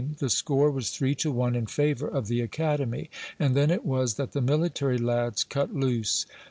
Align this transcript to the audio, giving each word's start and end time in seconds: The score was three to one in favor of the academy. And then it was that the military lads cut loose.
The 0.17 0.31
score 0.31 0.71
was 0.71 0.89
three 0.89 1.13
to 1.17 1.31
one 1.31 1.55
in 1.55 1.67
favor 1.67 2.07
of 2.07 2.25
the 2.25 2.41
academy. 2.41 3.11
And 3.37 3.55
then 3.55 3.69
it 3.69 3.85
was 3.85 4.15
that 4.15 4.31
the 4.31 4.41
military 4.41 4.97
lads 4.97 5.43
cut 5.43 5.75
loose. 5.75 6.25